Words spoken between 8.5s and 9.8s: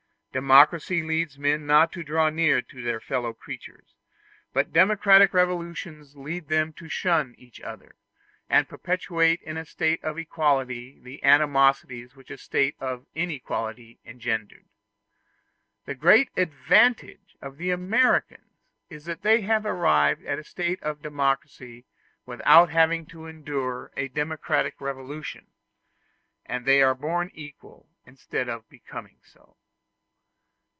perpetuate in a